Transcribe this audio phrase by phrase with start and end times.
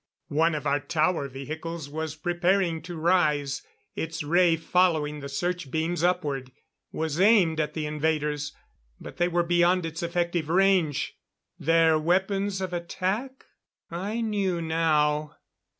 [0.29, 3.61] One of our tower vehicles was preparing to rise.
[3.95, 6.51] Its ray, following the search beams upward,
[6.91, 8.51] was aimed at the invaders,
[8.99, 11.17] but they were beyond its effective range.
[11.59, 13.45] Their weapons of attack?
[13.91, 15.35] I knew now.